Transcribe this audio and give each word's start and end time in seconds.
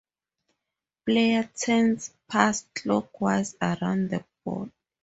Player 1.05 1.43
turns 1.55 2.11
pass 2.27 2.65
clockwise 2.73 3.55
around 3.61 4.09
the 4.09 4.25
board. 4.43 4.71